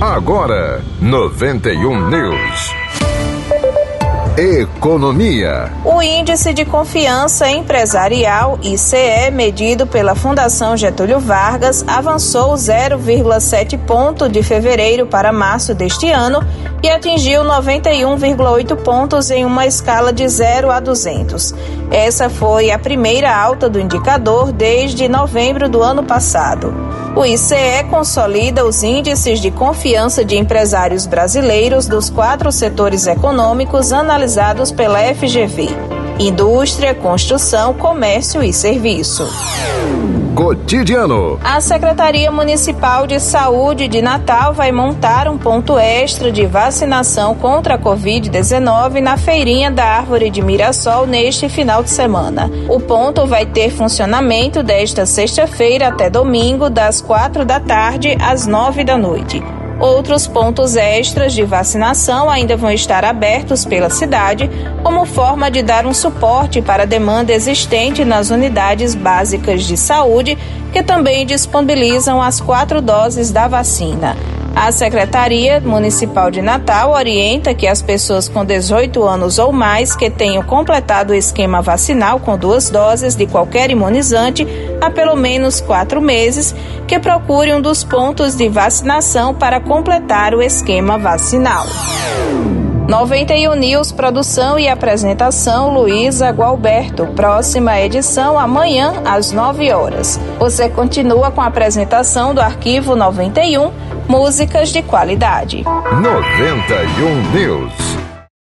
Agora, 0.00 0.84
91 1.00 2.10
News. 2.10 2.74
Economia. 4.36 5.72
O 5.82 6.02
índice 6.02 6.52
de 6.52 6.66
confiança 6.66 7.48
empresarial 7.48 8.58
ICE, 8.62 9.30
medido 9.32 9.86
pela 9.86 10.14
Fundação 10.14 10.76
Getúlio 10.76 11.18
Vargas, 11.18 11.82
avançou 11.88 12.52
0,7 12.52 13.78
ponto 13.86 14.28
de 14.28 14.42
fevereiro 14.42 15.06
para 15.06 15.32
março 15.32 15.74
deste 15.74 16.10
ano 16.10 16.40
atingiu 16.90 17.42
91,8 17.42 18.76
pontos 18.76 19.30
em 19.30 19.44
uma 19.44 19.66
escala 19.66 20.12
de 20.12 20.28
0 20.28 20.70
a 20.70 20.80
200. 20.80 21.54
Essa 21.90 22.28
foi 22.28 22.70
a 22.70 22.78
primeira 22.78 23.34
alta 23.34 23.68
do 23.68 23.80
indicador 23.80 24.52
desde 24.52 25.08
novembro 25.08 25.68
do 25.68 25.82
ano 25.82 26.02
passado. 26.02 26.74
O 27.16 27.24
ICE 27.24 27.84
consolida 27.88 28.66
os 28.66 28.82
índices 28.82 29.40
de 29.40 29.50
confiança 29.50 30.24
de 30.24 30.36
empresários 30.36 31.06
brasileiros 31.06 31.86
dos 31.86 32.10
quatro 32.10 32.52
setores 32.52 33.06
econômicos 33.06 33.92
analisados 33.92 34.70
pela 34.70 34.98
FGV: 35.14 35.68
indústria, 36.18 36.94
construção, 36.94 37.72
comércio 37.72 38.42
e 38.42 38.52
serviço. 38.52 39.26
Cotidiano. 40.36 41.40
A 41.42 41.62
Secretaria 41.62 42.30
Municipal 42.30 43.06
de 43.06 43.18
Saúde 43.18 43.88
de 43.88 44.02
Natal 44.02 44.52
vai 44.52 44.70
montar 44.70 45.28
um 45.28 45.38
ponto 45.38 45.78
extra 45.78 46.30
de 46.30 46.44
vacinação 46.44 47.34
contra 47.34 47.76
a 47.76 47.78
Covid-19 47.78 49.00
na 49.00 49.16
feirinha 49.16 49.70
da 49.70 49.84
Árvore 49.84 50.28
de 50.28 50.42
Mirassol 50.42 51.06
neste 51.06 51.48
final 51.48 51.82
de 51.82 51.88
semana. 51.88 52.50
O 52.68 52.78
ponto 52.78 53.26
vai 53.26 53.46
ter 53.46 53.70
funcionamento 53.70 54.62
desta 54.62 55.06
sexta-feira 55.06 55.88
até 55.88 56.10
domingo, 56.10 56.68
das 56.68 57.00
quatro 57.00 57.42
da 57.42 57.58
tarde 57.58 58.14
às 58.20 58.46
nove 58.46 58.84
da 58.84 58.98
noite. 58.98 59.42
Outros 59.78 60.26
pontos 60.26 60.74
extras 60.74 61.34
de 61.34 61.42
vacinação 61.42 62.30
ainda 62.30 62.56
vão 62.56 62.70
estar 62.70 63.04
abertos 63.04 63.64
pela 63.64 63.90
cidade, 63.90 64.50
como 64.82 65.04
forma 65.04 65.50
de 65.50 65.62
dar 65.62 65.84
um 65.84 65.92
suporte 65.92 66.62
para 66.62 66.84
a 66.84 66.86
demanda 66.86 67.32
existente 67.32 68.04
nas 68.04 68.30
unidades 68.30 68.94
básicas 68.94 69.64
de 69.64 69.76
saúde, 69.76 70.38
que 70.72 70.82
também 70.82 71.26
disponibilizam 71.26 72.22
as 72.22 72.40
quatro 72.40 72.80
doses 72.80 73.30
da 73.30 73.48
vacina. 73.48 74.16
A 74.56 74.72
Secretaria 74.72 75.60
Municipal 75.60 76.30
de 76.30 76.40
Natal 76.40 76.92
orienta 76.92 77.54
que 77.54 77.66
as 77.66 77.82
pessoas 77.82 78.26
com 78.26 78.42
18 78.42 79.02
anos 79.02 79.38
ou 79.38 79.52
mais 79.52 79.94
que 79.94 80.08
tenham 80.08 80.42
completado 80.42 81.12
o 81.12 81.14
esquema 81.14 81.60
vacinal 81.60 82.18
com 82.18 82.38
duas 82.38 82.70
doses 82.70 83.14
de 83.14 83.26
qualquer 83.26 83.70
imunizante 83.70 84.46
há 84.80 84.90
pelo 84.90 85.16
menos 85.16 85.60
quatro 85.60 86.00
meses 86.00 86.54
que 86.86 86.98
procurem 86.98 87.54
um 87.54 87.60
dos 87.60 87.82
pontos 87.82 88.36
de 88.36 88.48
vacinação 88.48 89.34
para 89.34 89.60
completar 89.60 90.34
o 90.34 90.42
esquema 90.42 90.98
vacinal. 90.98 91.66
91 92.88 93.56
News, 93.56 93.90
produção 93.90 94.58
e 94.58 94.68
apresentação 94.68 95.74
Luísa 95.74 96.30
Gualberto. 96.30 97.06
Próxima 97.08 97.80
edição 97.80 98.38
amanhã 98.38 99.02
às 99.04 99.32
9 99.32 99.72
horas. 99.72 100.20
Você 100.38 100.68
continua 100.68 101.32
com 101.32 101.40
a 101.40 101.46
apresentação 101.46 102.32
do 102.32 102.40
arquivo 102.40 102.94
91, 102.94 103.72
músicas 104.06 104.68
de 104.68 104.82
qualidade. 104.82 105.64
91 105.64 107.32
News. 107.32 107.85